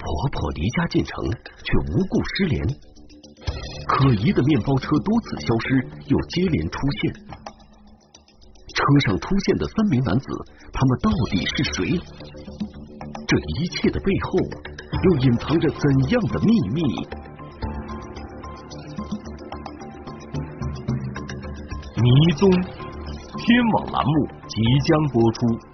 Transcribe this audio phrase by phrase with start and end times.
[0.00, 1.12] 婆婆离家进城，
[1.62, 2.66] 却无故失联。
[3.86, 7.12] 可疑的面包车多次消失，又接连出现。
[8.74, 10.24] 车上出现的三名男子，
[10.72, 12.00] 他们到底是谁？
[13.28, 14.38] 这一切的背后，
[15.04, 16.82] 又隐藏着怎样的秘密？
[22.00, 25.69] 迷踪，天网栏目即将播出。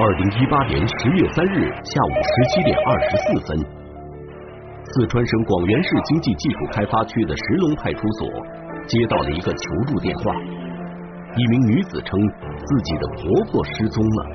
[0.00, 3.58] 二零一八年十月三日下午十七点二十四分，
[4.84, 8.28] 四川省广元市经济技术开发区的石龙派出所
[8.86, 10.32] 接到了一个求助电话，
[11.34, 12.16] 一名女子称
[12.64, 14.26] 自己的婆婆失踪了。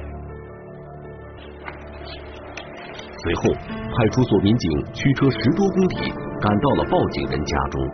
[3.23, 3.53] 随后，
[3.95, 7.87] 派出所民警驱车十多公里赶到了报警人家中。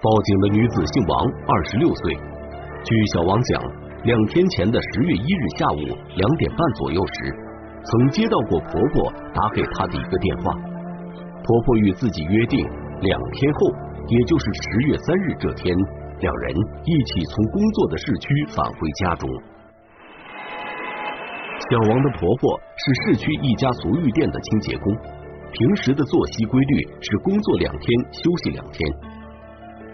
[0.00, 2.14] 报警的女子姓王，二十六岁。
[2.84, 3.85] 据小王讲。
[4.06, 5.82] 两天前的十月一日下午
[6.14, 7.34] 两点半左右时，
[7.82, 10.54] 曾接到过婆婆打给她的一个电话。
[11.42, 12.64] 婆婆与自己约定，
[13.00, 13.66] 两天后，
[14.06, 15.76] 也就是十月三日这天，
[16.20, 19.28] 两人一起从工作的市区返回家中。
[21.68, 24.94] 小王的婆婆是市区一家足浴店的清洁工，
[25.50, 28.88] 平时的作息规律是工作两天休息两天。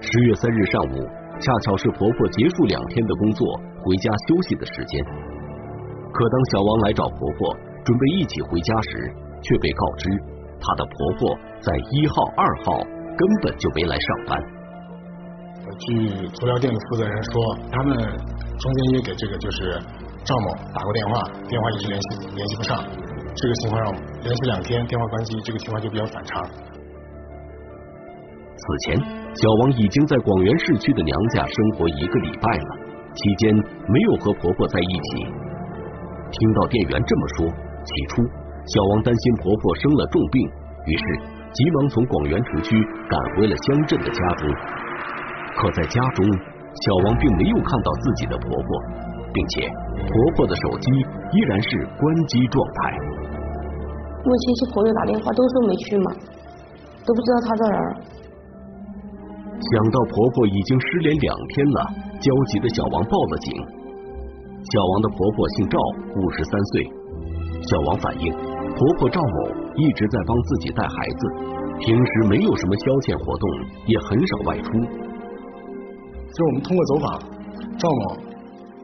[0.03, 1.22] 十月三日上午。
[1.43, 3.43] 恰巧是婆婆结束两天的工作
[3.83, 5.05] 回家休息的时间，
[6.15, 9.11] 可当小王来找婆婆准备一起回家时，
[9.43, 10.09] 却被告知
[10.63, 12.79] 她的婆婆在一号、二号
[13.19, 14.39] 根本就没来上班。
[15.79, 19.81] 据足疗店的负责人说，他们中间也给这个就是
[20.23, 22.85] 赵某打过电话，电话一直联系联系不上，
[23.35, 23.93] 这个情况让
[24.23, 26.43] 连续两天电话关机，这个情况就比较反常。
[28.63, 28.95] 此前。
[29.35, 32.71] 小王已经在广元市区的娘家生活一个礼拜了，
[33.17, 33.55] 期间
[33.89, 35.25] 没有和婆婆在一起。
[36.31, 38.23] 听到店员这么说，起初
[38.69, 40.37] 小王担心婆婆生了重病，
[40.85, 41.05] 于是
[41.53, 42.77] 急忙从广元城区
[43.09, 44.49] 赶回了乡镇的家中。
[45.57, 46.25] 可在家中，
[46.85, 48.69] 小王并没有看到自己的婆婆，
[49.33, 50.93] 并且婆婆的手机
[51.33, 52.99] 依然是关机状态。
[54.25, 56.13] 问亲戚朋友打电话都说没去嘛，
[57.05, 57.97] 都不知道她在哪儿。
[59.61, 61.79] 想到婆婆已经失联两天了，
[62.21, 63.53] 焦急的小王报了警。
[64.63, 65.79] 小王的婆婆姓赵，
[66.17, 66.91] 五十三岁。
[67.63, 71.29] 小王反映，婆婆赵某一直在帮自己带孩子，
[71.79, 73.49] 平时没有什么消遣活动，
[73.87, 74.71] 也很少外出。
[76.35, 77.21] 就我们通过走访，
[77.79, 78.17] 赵某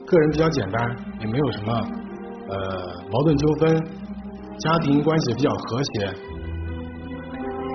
[0.07, 1.73] 个人比较简单，也没有什么
[2.49, 3.83] 呃矛盾纠纷，
[4.59, 6.15] 家庭关系比较和谐。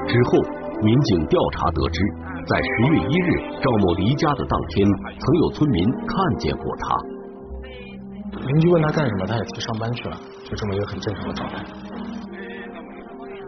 [0.07, 0.39] 之后，
[0.81, 2.01] 民警调查得知。
[2.43, 3.29] 在十月一日
[3.61, 6.97] 赵某离家的当天，曾有村民看见过他。
[8.45, 11.63] 邻居问他干什么，他也去上班去了，就这么一个很正常的状态。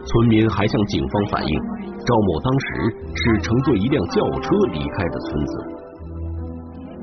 [0.06, 1.60] 村民还向警方反映，
[2.06, 2.66] 赵某当时
[3.14, 5.52] 是乘坐一辆轿车离开的村子。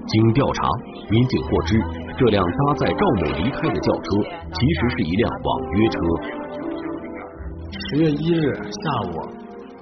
[0.08, 0.68] 经调查，
[1.12, 1.80] 民警获知，
[2.18, 4.10] 这辆搭载赵某离开的轿车
[4.52, 6.00] 其实是一辆网约车。
[7.72, 9.14] 十月一日下午，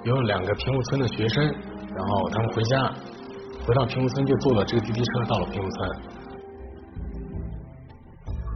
[0.03, 1.43] 有两个平户村的学生。
[1.93, 2.89] 然后他们回家，
[3.67, 5.89] 回到平武村就坐了这个滴滴车到了平武村。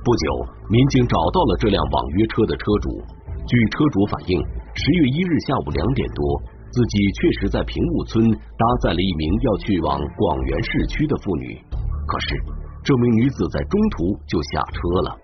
[0.03, 3.03] 不久，民警找到了这辆网约车的车主。
[3.45, 4.39] 据车主反映，
[4.73, 6.41] 十月一日下午两点多，
[6.71, 11.61] 自己确实在平武村搭载了一名要去往广元市区的妇女。
[12.07, 12.35] 可是，
[12.83, 15.17] 这名女子在中途就下车了。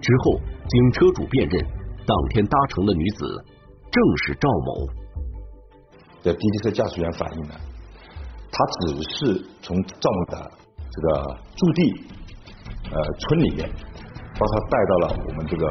[0.00, 1.64] 之后，经车主辨认，
[2.04, 3.24] 当天搭乘的女子
[3.92, 5.01] 正是赵某。
[6.22, 7.54] 的滴滴车驾驶员反映呢，
[8.50, 10.50] 他只是从赵某的
[10.90, 12.06] 这个驻地
[12.90, 13.68] 呃村里面
[14.38, 15.66] 把他带到了我们这个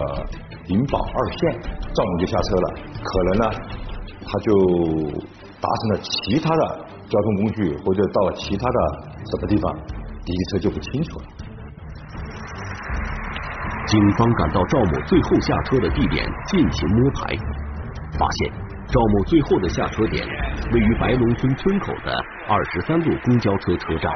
[0.67, 1.61] 灵宝二线，
[1.93, 2.73] 赵某就下车了。
[3.03, 3.45] 可能呢，
[4.25, 4.51] 他就
[5.59, 8.79] 搭乘了其他的交通工具，或者到了其他的
[9.25, 9.73] 什么地方，
[10.25, 11.25] 滴滴车就不清楚了。
[13.87, 17.35] 警方赶到赵某最后下车的地点进行摸排，
[18.17, 18.60] 发现。
[18.91, 20.27] 赵某最后的下车点
[20.73, 22.13] 位于白龙村村口的
[22.45, 24.11] 二十三路公交车车站，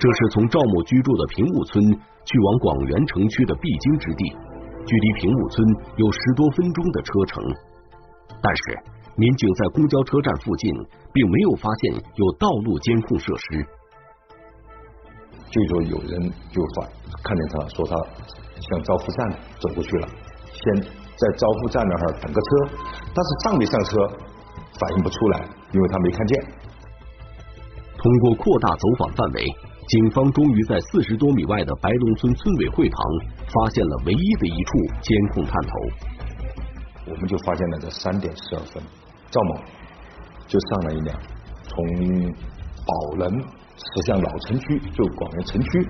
[0.00, 1.80] 这是从赵某居住的平雾村
[2.24, 4.36] 去往广元城区的必经之地，
[4.84, 7.44] 距离平雾村有十多分钟的车程。
[8.42, 8.62] 但是
[9.14, 10.74] 民警在公交车站附近
[11.12, 13.64] 并没有发现有道路监控设施。
[15.50, 16.82] 就说有人就发
[17.22, 17.94] 看见他说他
[18.58, 19.30] 向招富站
[19.60, 20.08] 走过去了，
[20.50, 20.82] 先
[21.20, 22.48] 在招呼站那儿等个车，
[23.14, 23.90] 但是上没上车
[24.80, 26.32] 反应不出来，因为他没看见。
[27.98, 29.44] 通过扩大走访范围，
[29.86, 32.98] 警方终于在四十多米外的白龙村村委会旁
[33.46, 34.70] 发现了唯一的一处
[35.02, 35.70] 监控探头。
[37.06, 38.82] 我们就发现了在三点十二分，
[39.30, 39.54] 赵某
[40.46, 41.20] 就上了一辆
[41.64, 42.32] 从
[42.86, 43.60] 宝能。
[43.82, 45.88] 驶向老城区，就广元城区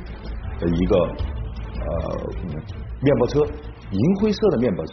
[0.61, 2.21] 的一个呃
[3.03, 3.41] 面包车，
[3.91, 4.93] 银灰色的面包车。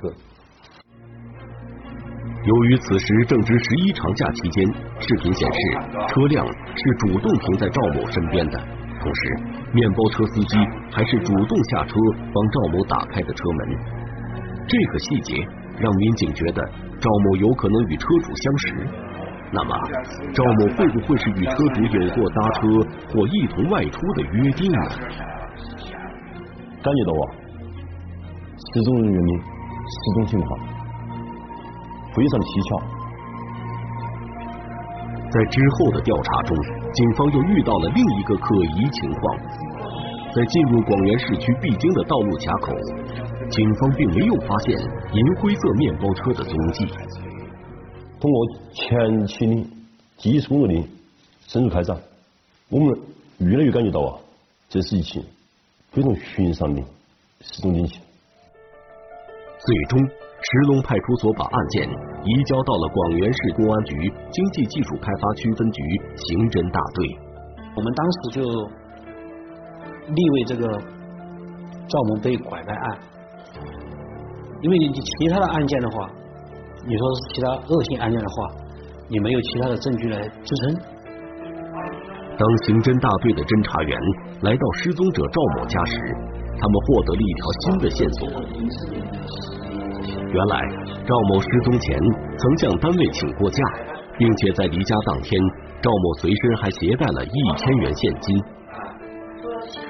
[2.47, 4.65] 由于此时正值十一长假期间，
[5.01, 5.59] 视频显示
[6.07, 8.57] 车辆是主动停在赵某身边的，
[9.01, 9.21] 同时
[9.73, 10.55] 面包车司机
[10.89, 11.95] 还是主动下车
[12.33, 13.75] 帮赵某打开的车门。
[14.65, 15.45] 这个细节
[15.77, 16.63] 让民警觉得
[17.01, 18.87] 赵某有可能与车主相识。
[19.51, 19.75] 那么，
[20.33, 22.61] 赵某会不会是与车主有过搭车
[23.11, 24.79] 或一同外出的约定呢？
[26.81, 27.23] 感觉到啊，
[28.55, 30.76] 失踪人员的失踪情况
[32.17, 32.69] 非常蹊跷。
[35.29, 36.57] 在之后的调查中，
[36.91, 39.37] 警方又遇到了另一个可疑情况：
[40.33, 42.73] 在进入广元市区必经的道路卡口，
[43.51, 44.79] 警方并没有发现
[45.13, 46.87] 银灰色面包车的踪迹。
[48.19, 49.67] 通过前期的
[50.17, 50.73] 技术工作的
[51.45, 51.95] 深入开展，
[52.69, 52.97] 我们
[53.37, 54.17] 越来越感觉到啊，
[54.69, 55.23] 这是一起
[55.91, 56.81] 非常寻常的
[57.41, 58.01] 失踪警情。
[59.59, 60.09] 最终，
[60.41, 63.93] 石龙派出所把案件移交到了广元市公安局
[64.29, 65.81] 经济技术开发区分局
[66.15, 67.17] 刑侦大队。
[67.75, 68.41] 我们当时就
[70.13, 70.65] 立为这个
[71.89, 72.97] 赵某被拐卖案，
[74.61, 76.09] 因为你其他的案件的话。
[76.89, 78.47] 你说是其他恶性案件的话，
[79.09, 80.73] 你没有其他的证据来支撑。
[82.39, 83.99] 当刑侦大队的侦查员
[84.39, 85.99] 来到失踪者赵某家时，
[86.55, 89.56] 他们获得了一条新的线索。
[90.37, 90.55] 原来
[91.01, 91.97] 赵某失踪前
[92.37, 93.57] 曾向单位请过假，
[94.19, 95.33] 并且在离家当天，
[95.81, 98.37] 赵某随身还携带了一千元现金。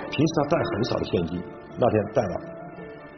[0.08, 1.44] 平时他带很少的现金，
[1.78, 2.40] 那天带了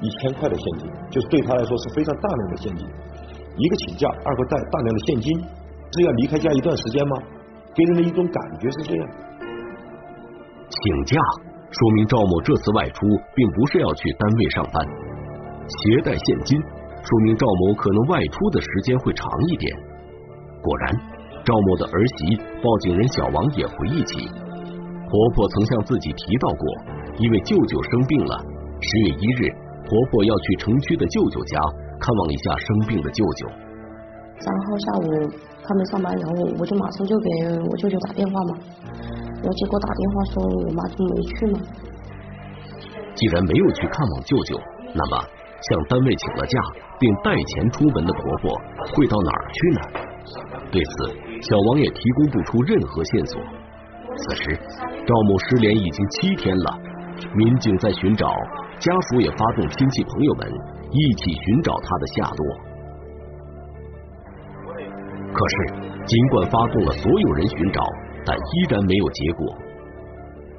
[0.02, 2.88] 一千块的现金，就是对他来说是非常大量的现金。
[3.58, 5.30] 一个请假，二个带大量的现金，
[5.94, 7.16] 是要离开家一段时间吗？
[7.76, 9.08] 给人的一种感觉是这样。
[10.66, 11.22] 请假
[11.70, 13.06] 说明赵某这次外出
[13.36, 14.82] 并不是要去单位上班。
[15.70, 16.60] 携带现金
[17.04, 19.76] 说明赵某可能外出的时间会长一点。
[20.62, 20.96] 果然，
[21.46, 26.64] 赵某的儿媳报警人小王也回忆起，婆婆曾向自己提到过，
[27.18, 28.38] 因为舅舅生病了，
[28.82, 29.50] 十月一日，
[29.88, 31.60] 婆婆要去城区的舅舅家。
[32.00, 33.46] 看望一下生病的舅舅。
[34.40, 35.04] 然后下午
[35.68, 37.30] 他们上班，然后我就马上就给
[37.70, 38.58] 我舅舅打电话嘛。
[39.36, 41.60] 然后结果打电话说我妈就没去嘛。
[43.16, 44.58] 既然没有去看望舅舅，
[44.94, 45.18] 那么
[45.60, 46.62] 向单位请了假
[47.00, 48.62] 并带钱出门的婆婆
[48.94, 49.82] 会到哪儿去呢？
[50.70, 50.92] 对此，
[51.42, 53.42] 小王也提供不出任何线索。
[54.16, 54.60] 此时，
[55.08, 56.78] 赵某失联已经七天了，
[57.34, 58.28] 民警在寻找，
[58.80, 60.52] 家属也发动亲戚朋友们。
[60.92, 62.58] 一起寻找他的下落。
[65.32, 65.56] 可是，
[66.04, 67.84] 尽管发动了所有人寻找，
[68.26, 69.56] 但依然没有结果。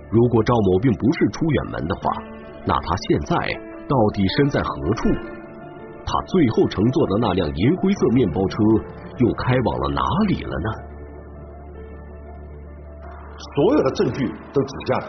[0.09, 2.03] 如果赵某并不是出远门的话，
[2.64, 3.37] 那他现在
[3.88, 5.09] 到底身在何处？
[6.11, 8.57] 他最后乘坐的那辆银灰色面包车
[9.19, 10.69] 又开往了哪里了呢？
[13.55, 15.00] 所有的证据都指向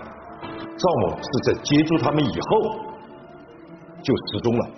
[0.77, 2.61] 赵某是在接住他们以后
[4.03, 4.69] 就失踪了。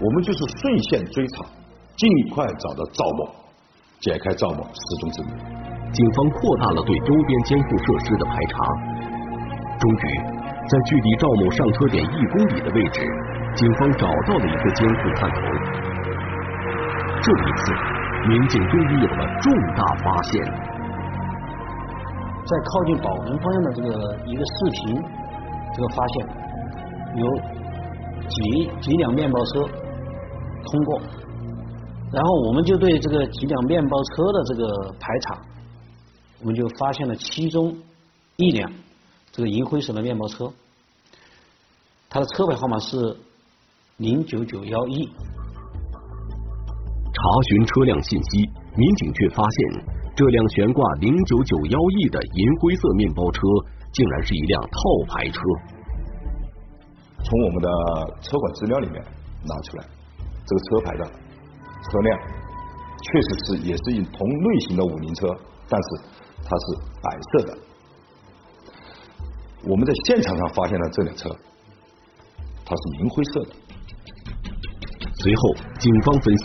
[0.00, 1.44] 我们就是顺线追查，
[1.96, 3.28] 尽快找到赵某，
[4.00, 5.28] 解开赵某失踪之谜。
[5.92, 8.56] 警方扩大了对周边监控设施的排查，
[9.78, 10.04] 终于
[10.66, 13.00] 在距离赵某上车点一公里的位置，
[13.56, 15.40] 警方找到了一个监控探头。
[17.22, 17.72] 这一次，
[18.28, 20.42] 民警终于有了重大发现，
[22.46, 23.88] 在靠近宝能方向的这个
[24.26, 25.02] 一个视频，
[25.74, 26.26] 这个发现
[27.16, 27.26] 有
[28.28, 29.68] 几几辆面包车。
[30.62, 31.00] 通过，
[32.12, 35.38] 然后我们就对这个几辆面包车的这个排查，
[36.40, 37.76] 我们就发现了其中
[38.36, 38.70] 一辆
[39.32, 40.52] 这个银灰色的面包车，
[42.08, 43.16] 它的车牌号码是
[44.00, 45.04] 零九九幺一。
[47.12, 49.84] 查询车辆信息，民警却发现
[50.16, 53.40] 这辆悬挂零九九幺一的银灰色面包车，
[53.92, 54.70] 竟然是一辆套
[55.06, 55.38] 牌车。
[57.22, 57.68] 从我们的
[58.22, 59.04] 车管资料里面
[59.44, 59.84] 拿出来。
[60.46, 62.18] 这个车牌的车辆
[63.04, 65.28] 确实是也是一同类型的五菱车，
[65.68, 65.88] 但是
[66.42, 66.64] 它是
[67.02, 67.58] 白色的。
[69.68, 71.28] 我们在现场上发现了这辆车，
[72.64, 73.56] 它是银灰色的。
[75.22, 76.44] 随后，警方分析，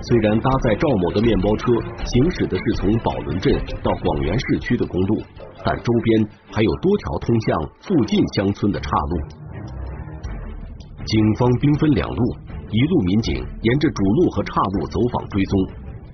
[0.00, 1.66] 虽然搭载赵某的面包车
[2.06, 3.52] 行驶的是从宝轮镇
[3.82, 5.22] 到广元市区的公路，
[5.62, 9.44] 但周边还有多条通向附近乡村的岔路。
[11.04, 12.36] 警方兵分两路，
[12.70, 15.60] 一路民警沿着主路和岔路走访追踪，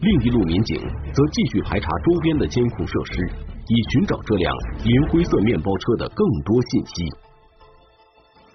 [0.01, 0.81] 另一路民警
[1.13, 3.23] 则继续排查周边的监控设施，
[3.69, 4.53] 以寻找这辆
[4.83, 7.05] 银灰色面包车的更多信息。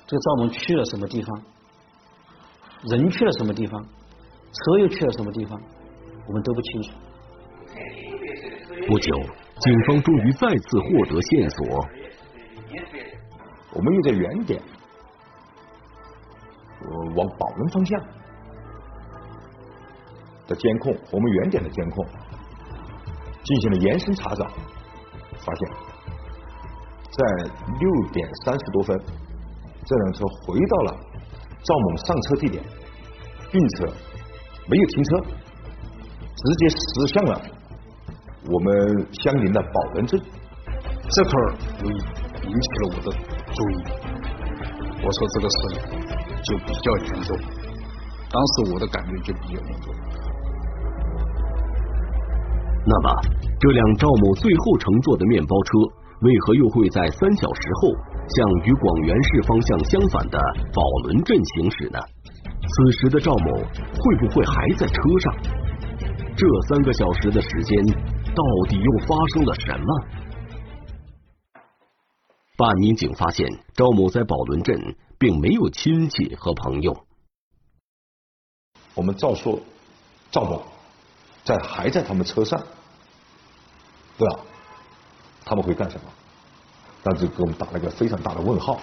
[0.08, 1.42] 这赵某去了什么地方？
[2.90, 3.82] 人去了什么地方？
[3.84, 5.60] 车又去了什么地方？
[6.28, 6.92] 我们都不清楚。
[8.88, 9.16] 不久，
[9.60, 11.86] 警方终于再次获得线索。
[13.74, 14.62] 我们又在原点，
[16.82, 18.02] 呃，往宝龙方向
[20.48, 22.06] 的监控，我们原点的监控
[23.44, 24.46] 进行了延伸查找，
[25.40, 25.70] 发现，
[27.12, 28.98] 在六点三十多分，
[29.84, 30.98] 这辆车回到了
[31.66, 32.64] 赵某上车地点，
[33.52, 33.86] 并且
[34.70, 35.10] 没有停车，
[36.36, 37.42] 直接驶向了
[38.48, 40.22] 我们相邻的宝轮镇。
[41.10, 43.12] 这块儿就引起了我的
[43.54, 43.74] 注意。
[45.04, 45.58] 我说这个事
[46.44, 47.38] 就比较严重，
[48.32, 49.94] 当时我的感觉就比较严重。
[52.88, 53.22] 那么，
[53.60, 55.72] 这辆赵某最后乘坐的面包车，
[56.22, 57.90] 为何又会在三小时后
[58.28, 60.40] 向与广元市方向相反的
[60.74, 62.00] 宝轮镇行驶呢？
[62.68, 65.36] 此时的赵某会不会还在车上？
[66.36, 67.86] 这三个小时的时间，
[68.34, 70.06] 到底又发生了什么？
[72.58, 77.06] 办案民警发现，赵某在宝轮镇并没有亲戚和朋友。
[78.96, 79.60] 我们照说
[80.32, 80.64] 赵某
[81.44, 82.60] 在还在他们车上，
[84.18, 84.40] 对吧？
[85.46, 86.12] 他们会干什么？
[87.06, 88.82] 但是给我们打了一个非常大的问号。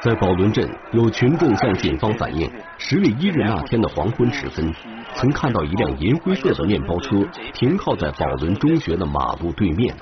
[0.00, 4.72] 在宝轮镇，有群众向警方反映，十月一日那天的黄昏时分，
[5.14, 7.22] 曾看到一辆银灰色的面包车
[7.52, 9.94] 停靠在宝轮中学的马路对面。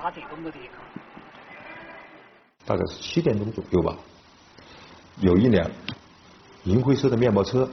[2.64, 3.96] 大概是七点钟左右吧，
[5.20, 5.68] 有一辆
[6.62, 7.68] 银灰色的面包车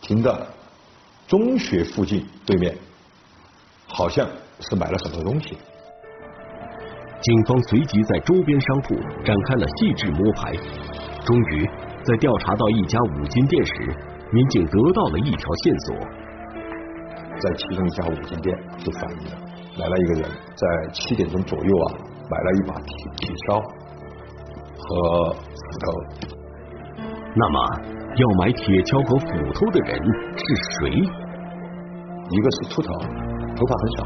[0.00, 0.34] 停在
[1.26, 2.78] 中学附近对面，
[3.86, 4.26] 好像
[4.60, 5.58] 是买了什么东西。
[7.20, 10.52] 警方随即在周边商铺展开了细致摸排，
[11.24, 11.68] 终于
[12.02, 13.72] 在调查到一家五金店时，
[14.32, 15.96] 民警得到了一条线索。
[17.40, 19.32] 在其中一家五金店就反映了，
[19.76, 21.92] 来了一个人，在七点钟左右啊，
[22.30, 23.60] 买了一把铁铁锹
[24.78, 25.38] 和斧
[25.80, 25.92] 头。
[27.34, 27.60] 那么，
[28.16, 30.00] 要买铁锹和斧头的人
[30.36, 30.42] 是
[30.80, 30.88] 谁？
[32.30, 32.92] 一个是秃头，
[33.56, 34.04] 头发很少；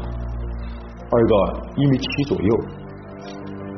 [1.11, 1.33] 二个
[1.77, 2.51] 一米七左右，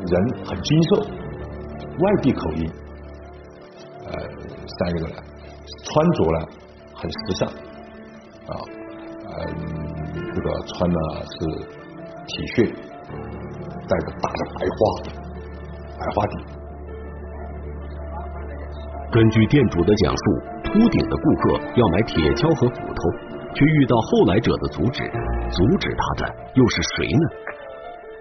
[0.07, 2.71] 人很精瘦，外地口音。
[4.05, 4.13] 呃，
[4.79, 5.15] 三个呢，
[5.83, 6.47] 穿着呢
[6.95, 8.55] 很时尚啊，
[9.27, 9.43] 嗯，
[10.33, 10.97] 这个穿的
[11.27, 11.35] 是
[12.25, 12.55] T 恤，
[13.87, 14.79] 带着大的白花，
[15.99, 16.33] 白花底。
[19.11, 20.23] 根据店主的讲述，
[20.63, 23.01] 秃顶的顾客要买铁锹和斧头，
[23.53, 25.03] 却遇到后来者的阻止，
[25.51, 27.27] 阻止他的又是谁呢？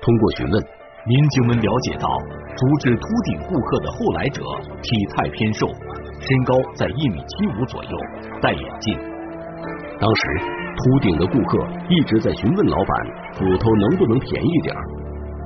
[0.01, 0.63] 通过询问，
[1.07, 2.09] 民警们了解到，
[2.57, 4.43] 阻止秃顶顾客的后来者
[4.83, 5.65] 体态偏瘦，
[6.19, 7.97] 身高在一米七五左右，
[8.43, 8.99] 戴眼镜。
[10.01, 10.23] 当时，
[10.75, 12.91] 秃顶的顾客一直在询问老板
[13.39, 14.83] 斧头能不能便宜点儿，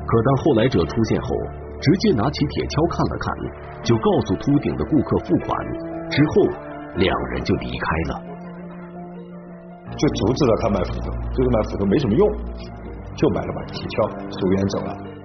[0.07, 1.29] 可当后来者出现后，
[1.79, 3.29] 直接拿起铁锹看了看，
[3.85, 5.53] 就告诉秃顶的顾客付款，
[6.09, 6.49] 之后
[6.97, 8.13] 两人就离开了。
[9.93, 12.25] 就阻止了他买斧头，就是买斧头没什么用，
[13.13, 15.20] 就买了把铁锹，随远走了。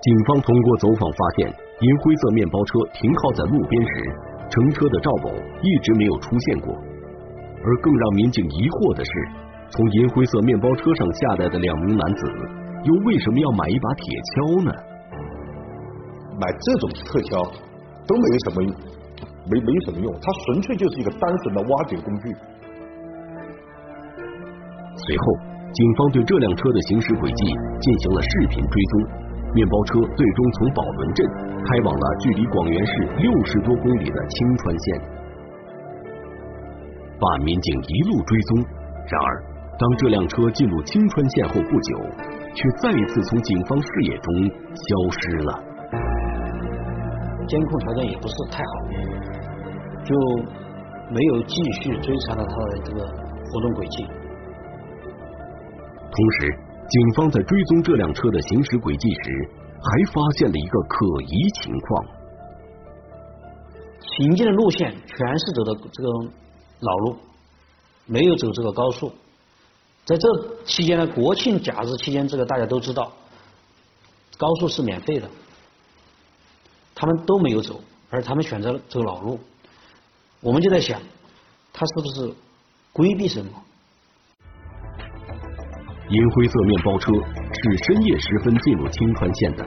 [0.00, 1.50] 警方通过走访发现，
[1.80, 3.90] 银灰色面包车停靠在路边时，
[4.48, 6.72] 乘车的赵某一直没有出现过。
[7.58, 9.10] 而更让民警疑惑的是，
[9.74, 12.22] 从银灰色面包车上下来的两名男子，
[12.86, 14.06] 又为什么要买一把铁
[14.38, 14.70] 锹呢？
[16.38, 17.34] 买这种特锹
[18.06, 18.56] 都没什么
[19.50, 22.30] 没没什么用，它纯粹就是一个单纯的挖掘工具。
[24.94, 25.24] 随后，
[25.74, 27.50] 警方对这辆车的行驶轨迹
[27.82, 28.94] 进行了视频追踪，
[29.54, 31.26] 面包车最终从宝轮镇
[31.64, 35.00] 开往了距离广元市六十多公里的青川县。
[37.18, 38.58] 办案民警一路追踪，
[39.10, 39.42] 然而
[39.78, 41.98] 当这辆车进入青川县后不久，
[42.54, 44.34] 却再一次从警方视野中
[44.74, 45.64] 消失了。
[47.48, 48.70] 监控条件也不是太好，
[50.04, 50.14] 就
[51.10, 54.06] 没有继续追查到他的这个活动轨迹。
[56.10, 56.58] 同时，
[56.88, 62.06] 警方在追踪这辆车的行驶轨迹时，还发现了一个可疑情况：
[64.00, 66.08] 行进的路线全是走的这个
[66.80, 67.16] 老路，
[68.06, 69.12] 没有走这个高速。
[70.06, 73.12] 在这期间呢，国庆假日期间，这个大家都知道，
[74.38, 75.28] 高速是免费的，
[76.94, 77.78] 他们都没有走，
[78.08, 79.38] 而他们选择了走老路。
[80.40, 80.98] 我们就在想，
[81.70, 82.34] 他是不是
[82.94, 83.50] 规避什么？
[86.10, 89.64] 银灰色面包车是深夜时分进入青川县的。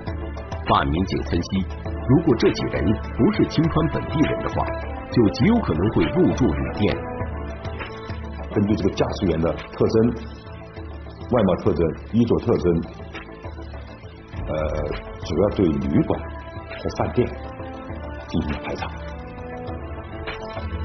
[0.66, 1.66] 办案民警分析，
[2.08, 2.84] 如果这几人
[3.18, 4.66] 不是青川本地人的话，
[5.12, 6.98] 就极有可能会入住旅店。
[8.54, 10.14] 根据这个驾驶员的特征、
[11.32, 12.82] 外貌特征、衣着特征，
[14.48, 14.56] 呃，
[15.24, 17.28] 主要对旅馆和饭店
[18.28, 18.88] 进行排查。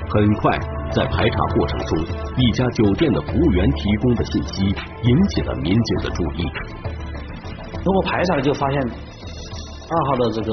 [0.08, 0.58] 很快，
[0.96, 1.98] 在排查过程中，
[2.38, 6.50] 一家酒店的服务员提供的信息引起了民警的注意。
[7.84, 10.52] 那么排查，就发现二号的这个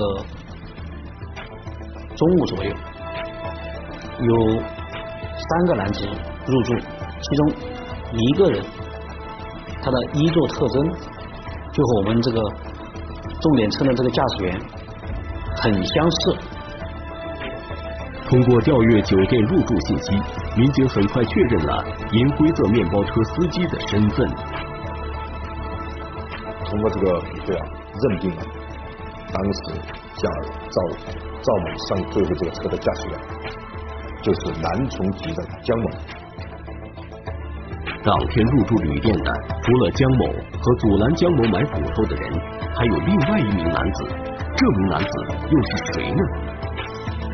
[2.14, 2.76] 中午左右，
[4.20, 6.06] 有三个男子
[6.46, 7.54] 入住，其中
[8.12, 8.62] 一个人
[9.82, 10.84] 他的衣着特征
[11.72, 12.42] 就和我们这个
[13.40, 14.60] 重点车的这个驾驶员
[15.56, 16.38] 很相似。
[18.34, 20.20] 通过调阅酒店入住信息，
[20.58, 24.28] 民警很快确认了银灰色面包车司机的身份。
[26.66, 27.66] 通过这个比对啊，
[28.02, 28.42] 认定了
[29.32, 29.80] 当时
[30.16, 30.28] 驾
[30.68, 30.82] 赵
[31.44, 33.20] 赵某上最后这个车的驾驶员
[34.24, 35.92] 就是南充籍的江某。
[38.04, 40.26] 当天入住旅店的，除了江某
[40.60, 42.34] 和阻拦江某买骨头的人，
[42.74, 44.08] 还有另外一名男子。
[44.56, 45.08] 这名男子
[45.52, 46.18] 又是谁呢？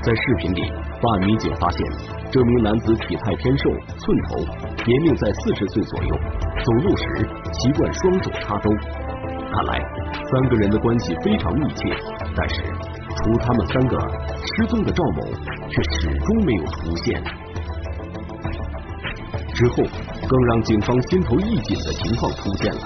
[0.01, 0.62] 在视频里，
[1.01, 1.79] 办案民警发现，
[2.32, 4.38] 这名男子体态偏瘦，寸头，
[4.86, 6.15] 年龄在四十岁左右，
[6.63, 7.03] 走路时
[7.51, 8.70] 习惯双手插兜。
[9.51, 9.81] 看来
[10.31, 11.94] 三个人的关系非常密切，
[12.33, 14.00] 但是除他们三个，
[14.55, 15.24] 失踪的赵某
[15.70, 17.22] 却始终没有出现。
[19.53, 19.83] 之后，
[20.29, 22.81] 更让警方心头一紧的情况出现了。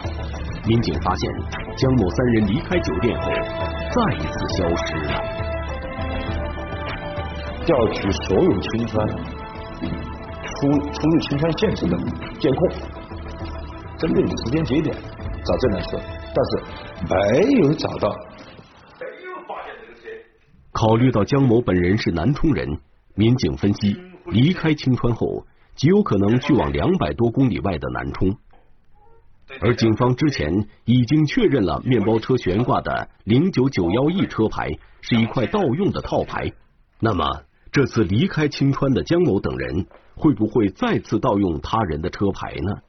[0.65, 1.29] 民警发现，
[1.77, 5.52] 江某三人离开酒店后，再一次消失了。
[7.65, 11.97] 调取所有青川出出入青川县城的
[12.39, 12.69] 监控，
[13.97, 14.95] 针对你时间节点
[15.45, 15.97] 找这辆车，
[16.35, 16.61] 但是
[17.09, 18.13] 没有找到。
[20.71, 22.67] 考虑到江某本人是南充人，
[23.15, 23.95] 民警分析，
[24.25, 25.45] 离开青川后，
[25.75, 28.35] 极有可能去往两百多公里外的南充。
[29.61, 34.67] 而警方之前已经确认了面包车悬挂的零九九幺 E 车牌
[35.01, 36.51] 是一块盗用的套牌，
[36.99, 37.23] 那么
[37.73, 42.81] 这次离开青川的江某等人会不会再次盗用他人的车牌呢？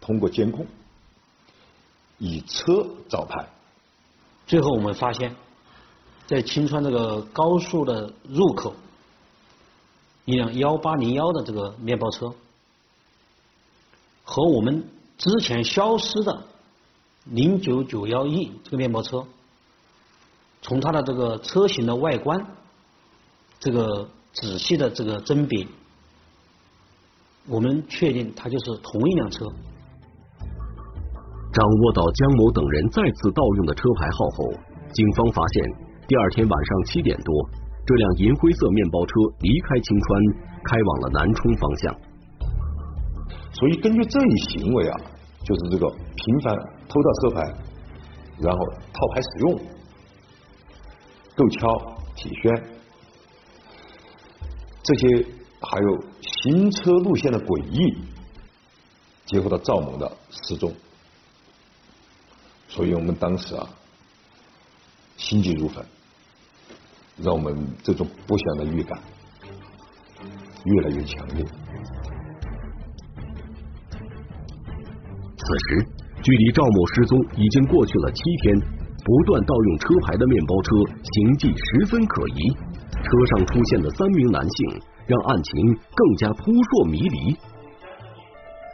[0.00, 0.64] 通过监控，
[2.18, 3.48] 以车找牌，
[4.46, 5.34] 最后我们发现，
[6.28, 8.76] 在青川这个高速的入口，
[10.24, 12.32] 一辆幺八零幺的这个面包车，
[14.22, 16.44] 和我们之前消失的
[17.24, 19.26] 零九九幺 E 这个面包车，
[20.62, 22.46] 从它的这个车型的外观，
[23.58, 25.66] 这个仔细的这个甄别，
[27.48, 29.44] 我们确定它就是同一辆车。
[31.52, 34.52] 掌握到江某等人再次盗用的车牌号后，
[34.92, 35.64] 警方发现
[36.08, 37.48] 第二天晚上七点多，
[37.86, 40.20] 这辆银灰色面包车离开青川，
[40.64, 41.96] 开往了南充方向。
[43.52, 45.00] 所以根据这一行为啊，
[45.44, 46.56] 就是这个频繁
[46.88, 47.54] 偷盗车牌，
[48.40, 48.58] 然后
[48.92, 49.60] 套牌使用、
[51.36, 52.52] 购敲、体宣
[54.84, 55.26] 这些，
[55.62, 57.96] 还有行车路线的诡异，
[59.24, 60.70] 结合到赵某的失踪，
[62.68, 63.66] 所以我们当时啊
[65.16, 65.82] 心急如焚，
[67.16, 69.02] 让我们这种不祥的预感
[70.64, 71.42] 越来越强烈。
[75.38, 75.86] 此时，
[76.22, 80.70] 距离赵某失踪已经过去了七天，不断盗用车牌的面包车
[81.02, 82.56] 行迹十分可疑，
[83.14, 85.52] 车上出现的三名男性让案情
[85.94, 87.36] 更加扑朔迷离。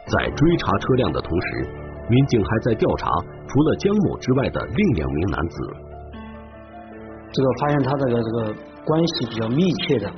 [0.07, 1.69] 在追查车辆的同时，
[2.09, 3.07] 民警还在调查
[3.47, 5.55] 除了江某之外的另两名男子。
[7.31, 10.11] 这个发现他这个这个关系比较密切的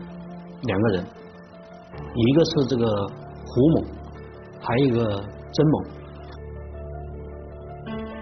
[0.64, 1.06] 两个人，
[2.16, 2.86] 一个是这个
[3.46, 3.84] 胡某，
[4.62, 5.84] 还有一个曾某。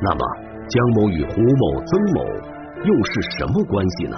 [0.02, 0.26] 那么，
[0.68, 2.26] 江某与胡某、曾某
[2.84, 4.18] 又是什么关系呢？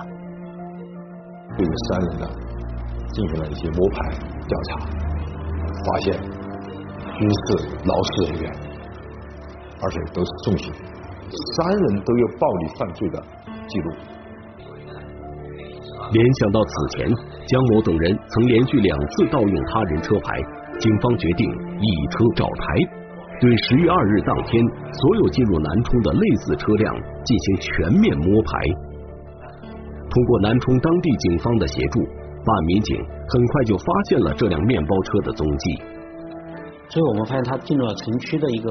[1.55, 2.27] 对这三人呢
[3.11, 4.09] 进行了一些摸排
[4.47, 4.79] 调查，
[5.85, 6.19] 发现
[7.17, 7.45] 均是
[7.85, 8.51] 劳事人员，
[9.81, 10.73] 而且都是重刑，
[11.55, 13.23] 三人都有暴力犯罪的
[13.67, 13.91] 记录。
[16.11, 17.07] 联想到此前
[17.47, 20.41] 江某等人曾连续两次盗用他人车牌，
[20.79, 21.47] 警方决定
[21.79, 22.75] 以车找台，
[23.39, 28.51] 对十月二日当天所有进入南充的类似车辆进行全面摸排。
[30.13, 31.99] 通过南充当地警方的协助，
[32.45, 32.95] 办案民警
[33.27, 35.81] 很快就发现了这辆面包车的踪迹。
[36.87, 38.69] 所以我们发现他进入了城区的一个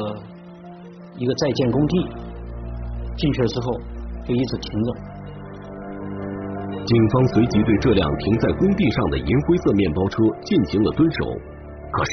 [1.16, 2.07] 一个在建工地，
[3.16, 3.74] 进去了之后
[4.24, 4.94] 就一直停着。
[6.87, 11.24] 警方随即对这辆停在工地上的银灰色面包车进行了蹲守，
[11.90, 12.11] 可是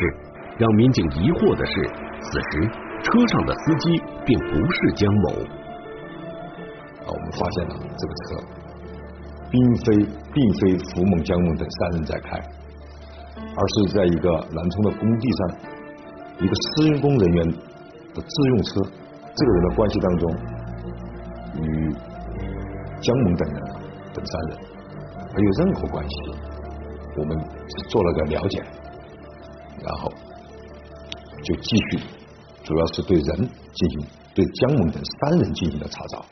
[0.57, 1.73] 让民警疑惑的是，
[2.21, 2.67] 此时
[3.03, 5.29] 车上的司机并不是江某。
[7.05, 8.58] 啊，我们发现了这个车
[9.51, 9.95] 并非
[10.33, 12.39] 并非胡某、江某等三人在开，
[13.55, 15.39] 而是在一个南充的工地上
[16.39, 17.51] 一个施工人员
[18.13, 18.81] 的自用车。
[19.35, 20.31] 这个人的关系当中，
[21.61, 21.93] 与
[23.01, 23.61] 江某等人
[24.13, 24.57] 等三人
[25.33, 26.15] 没有任何关系。
[27.17, 28.63] 我们是做了个了解，
[29.83, 30.11] 然后
[31.43, 31.99] 就继续，
[32.63, 36.25] 主要是对人进行对江某等三人进行了查找。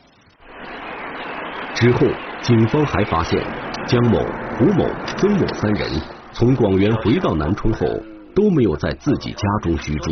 [1.80, 2.00] 之后，
[2.42, 3.40] 警方还发现
[3.86, 4.18] 江某、
[4.58, 4.84] 胡某、
[5.16, 5.88] 曾某三人
[6.32, 7.86] 从广元回到南充后
[8.34, 10.10] 都没有在自己家中居住。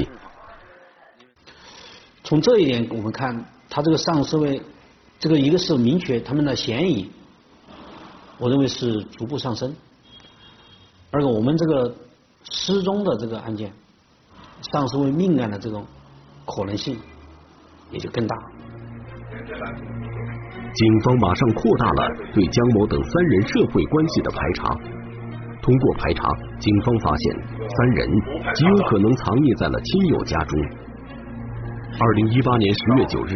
[2.23, 4.63] 从这一点我们看，他这个上升为
[5.19, 7.11] 这个一个是明确他们的嫌疑，
[8.39, 9.75] 我认为是逐步上升。
[11.11, 11.97] 二个我们这个
[12.49, 13.73] 失踪的这个案件，
[14.73, 15.85] 上升为命案的这种
[16.45, 16.97] 可能性
[17.91, 18.37] 也就更大。
[20.77, 22.01] 警方马上扩大了
[22.35, 24.69] 对江某等三人社会关系的排查。
[25.63, 26.29] 通过排查，
[26.61, 27.25] 警方发现
[27.65, 28.07] 三人
[28.55, 30.53] 极有可能藏匿在了亲友家中。
[31.97, 33.33] 二零一八年十月九日，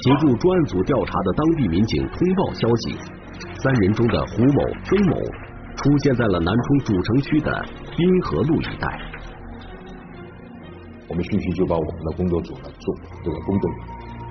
[0.00, 2.96] 协助专案组调查的当地民警通报消息，
[3.60, 5.14] 三人中的胡某、曾某
[5.76, 7.52] 出现在了南充主城区的
[7.94, 8.88] 滨河路一带。
[11.06, 13.64] 我们迅速就把我们的工作组呢做这个工作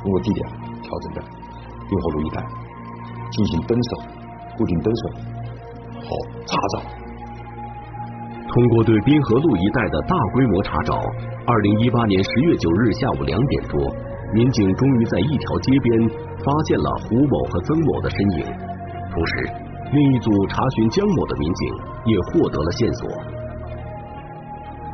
[0.01, 0.41] 工作地点
[0.81, 1.21] 调整在
[1.89, 2.41] 滨河路一带，
[3.31, 3.89] 进行蹲守、
[4.57, 5.09] 固定蹲守
[6.01, 6.07] 和
[6.45, 6.81] 查找。
[8.49, 10.99] 通过对滨河路一带的大规模查找，
[11.45, 13.79] 二零一八年十月九日下午两点多，
[14.33, 16.09] 民警终于在一条街边
[16.43, 18.45] 发现了胡某和曾某的身影。
[19.11, 19.51] 同时，
[19.91, 23.09] 另一组查询江某的民警也获得了线索。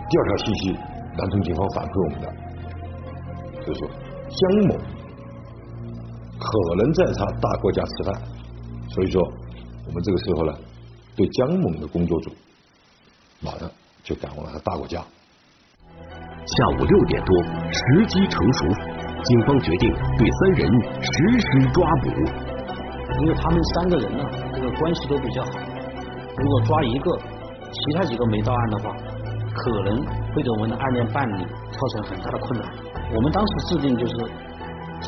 [0.09, 0.77] 第二条信息，
[1.17, 2.27] 南充警方反馈我们的，
[3.65, 3.89] 就是说
[4.29, 4.75] 江某
[6.43, 8.21] 可能在他大国家吃饭，
[8.89, 9.21] 所以说
[9.87, 10.53] 我们这个时候呢，
[11.15, 12.31] 对江某的工作组。
[13.41, 13.69] 马上
[14.03, 14.99] 就赶往了他大国家。
[14.99, 18.65] 下午六点多，时机成熟，
[19.21, 22.09] 警方决定对三人实施抓捕。
[23.19, 24.23] 因为他们三个人呢，
[24.55, 25.51] 这个关系都比较好，
[26.37, 27.19] 如果抓一个，
[27.69, 28.95] 其他几个没到案的话，
[29.53, 29.97] 可能
[30.33, 32.73] 会对我们的案件办理造成很大的困难。
[33.13, 34.13] 我们当时制定就是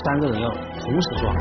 [0.03, 1.33] 三个人要同时抓。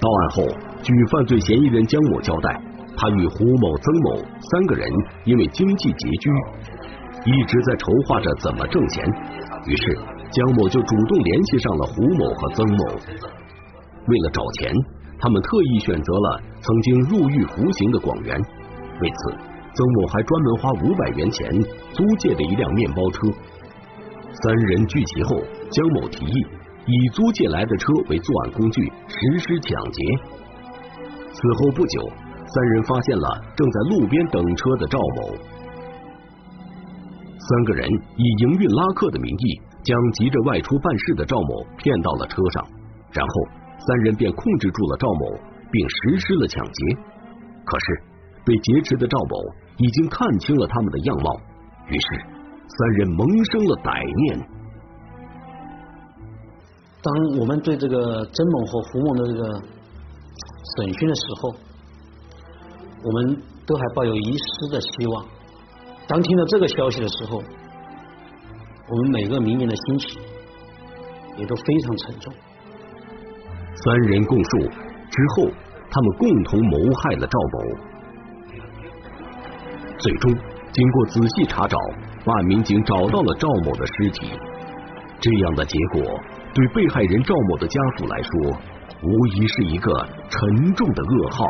[0.00, 0.42] 到案后，
[0.82, 2.60] 据犯罪嫌疑人江某交代，
[2.96, 4.16] 他与胡某、曾某
[4.50, 4.90] 三个人
[5.24, 6.26] 因为经济拮据，
[7.30, 9.04] 一直在筹划着怎么挣钱。
[9.66, 9.94] 于是，
[10.32, 12.82] 江某就主动联系上了胡某和曾某。
[14.08, 14.74] 为了找钱，
[15.22, 18.36] 他们特意选择了曾经入狱服刑的广元。
[19.00, 21.48] 为此，曾某还专门花五百元钱
[21.92, 23.30] 租借了一辆面包车。
[24.42, 25.36] 三人聚齐后，
[25.70, 26.46] 江某提议。
[26.84, 30.02] 以租借来的车为作案工具实施抢劫。
[31.32, 32.02] 此后不久，
[32.44, 35.36] 三人发现了正在路边等车的赵某。
[37.38, 42.66] 三个人以营运拉客的名义，将急着外出办事的赵某骗到了车上，
[43.12, 43.32] 然后
[43.86, 45.38] 三人便控制住了赵某，
[45.70, 46.96] 并实施了抢劫。
[47.64, 48.02] 可是
[48.44, 49.36] 被劫持的赵某
[49.78, 51.40] 已经看清了他们的样貌，
[51.88, 52.06] 于是
[52.66, 54.48] 三人萌生了歹念。
[57.02, 59.42] 当我们对这个曾某和胡某的这个
[60.76, 61.54] 审讯的时候，
[63.02, 65.26] 我们都还抱有一丝的希望。
[66.06, 67.42] 当听到这个消息的时候，
[68.88, 70.20] 我们每个民警的心情
[71.38, 72.32] 也都非常沉重。
[73.84, 74.58] 三人供述
[75.10, 75.50] 之后，
[75.90, 77.58] 他们共同谋害了赵某。
[79.98, 80.32] 最终，
[80.72, 81.76] 经过仔细查找，
[82.24, 84.32] 办案民警找到了赵某的尸体。
[85.20, 86.02] 这样的结果。
[86.54, 88.30] 对被害人赵某的家属来说，
[89.02, 89.90] 无疑是一个
[90.28, 91.46] 沉重的噩耗。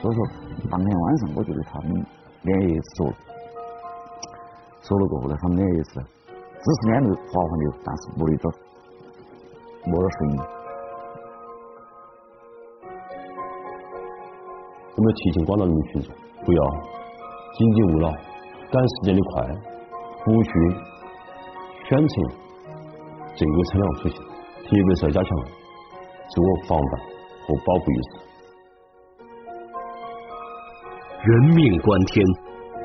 [0.00, 0.26] 所以说，
[0.68, 2.04] 当天晚上我觉得他们
[2.42, 3.14] 脸也熟了，
[4.82, 8.50] 熟了过后呢，他们脸也是，只是脸都滑滑的，但是没得着，
[9.86, 10.59] 没得声音。
[14.96, 16.62] 我们提醒广大人民群众，不要
[17.56, 18.10] 紧急勿扰、
[18.70, 19.46] 赶时间的快，
[20.24, 20.50] 不去
[21.88, 22.14] 选择
[23.34, 24.16] 这个车辆出行，
[24.66, 25.30] 特别是要加强
[26.28, 27.00] 自我防范
[27.46, 28.10] 和保护意识。
[31.22, 32.26] 人命关天，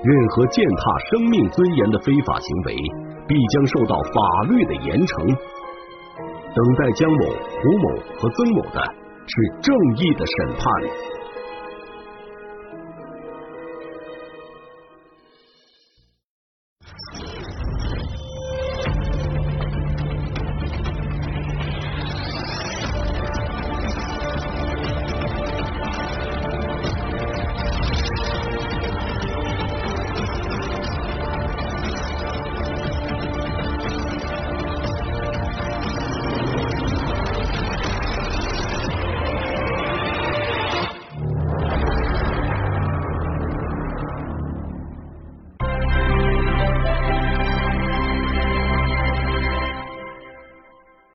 [0.03, 2.75] 任何践踏生命尊严的非法行为，
[3.27, 5.35] 必将受到法律的严惩。
[6.55, 7.25] 等待江某、
[7.59, 7.85] 胡某
[8.19, 8.79] 和曾某的
[9.27, 10.63] 是正义的审判。